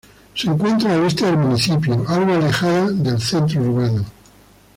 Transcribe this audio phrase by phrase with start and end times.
[0.33, 4.03] Se encuentra al este del municipio, algo alejada del centro urbano.